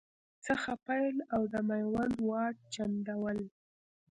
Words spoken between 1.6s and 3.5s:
میوند واټ، چنداول